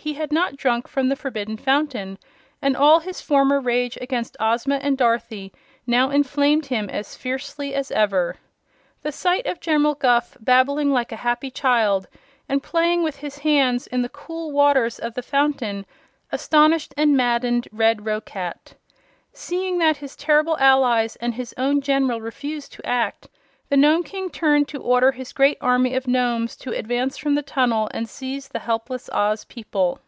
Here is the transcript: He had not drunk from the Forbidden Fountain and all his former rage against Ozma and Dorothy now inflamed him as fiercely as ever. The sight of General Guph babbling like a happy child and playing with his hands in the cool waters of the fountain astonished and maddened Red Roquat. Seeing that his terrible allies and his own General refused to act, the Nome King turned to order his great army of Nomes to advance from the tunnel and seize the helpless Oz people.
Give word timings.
He 0.00 0.14
had 0.14 0.30
not 0.32 0.56
drunk 0.56 0.86
from 0.88 1.08
the 1.10 1.16
Forbidden 1.16 1.56
Fountain 1.58 2.18
and 2.62 2.74
all 2.76 3.00
his 3.00 3.20
former 3.20 3.60
rage 3.60 3.98
against 4.00 4.36
Ozma 4.40 4.76
and 4.76 4.96
Dorothy 4.96 5.52
now 5.88 6.08
inflamed 6.10 6.66
him 6.66 6.88
as 6.88 7.14
fiercely 7.16 7.74
as 7.74 7.90
ever. 7.90 8.36
The 9.02 9.10
sight 9.12 9.44
of 9.46 9.60
General 9.60 9.94
Guph 9.96 10.36
babbling 10.40 10.92
like 10.92 11.10
a 11.12 11.16
happy 11.16 11.50
child 11.50 12.06
and 12.48 12.62
playing 12.62 13.02
with 13.02 13.16
his 13.16 13.38
hands 13.38 13.86
in 13.88 14.00
the 14.02 14.08
cool 14.08 14.50
waters 14.52 14.98
of 15.00 15.12
the 15.14 15.22
fountain 15.22 15.84
astonished 16.32 16.94
and 16.96 17.14
maddened 17.16 17.66
Red 17.72 18.06
Roquat. 18.06 18.74
Seeing 19.34 19.76
that 19.78 19.96
his 19.98 20.14
terrible 20.16 20.56
allies 20.58 21.16
and 21.16 21.34
his 21.34 21.52
own 21.58 21.80
General 21.82 22.18
refused 22.20 22.72
to 22.74 22.86
act, 22.86 23.28
the 23.70 23.76
Nome 23.76 24.02
King 24.02 24.30
turned 24.30 24.66
to 24.68 24.80
order 24.80 25.12
his 25.12 25.34
great 25.34 25.58
army 25.60 25.92
of 25.94 26.06
Nomes 26.08 26.56
to 26.56 26.72
advance 26.72 27.18
from 27.18 27.34
the 27.34 27.42
tunnel 27.42 27.86
and 27.92 28.08
seize 28.08 28.48
the 28.48 28.60
helpless 28.60 29.10
Oz 29.10 29.44
people. 29.44 29.98